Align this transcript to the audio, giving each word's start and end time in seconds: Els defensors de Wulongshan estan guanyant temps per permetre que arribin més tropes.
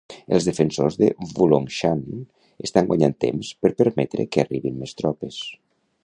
Els 0.35 0.45
defensors 0.49 0.95
de 1.01 1.09
Wulongshan 1.25 2.01
estan 2.69 2.89
guanyant 2.93 3.13
temps 3.25 3.51
per 3.65 3.73
permetre 3.83 4.25
que 4.37 4.43
arribin 4.45 4.81
més 4.85 4.97
tropes. 5.03 5.39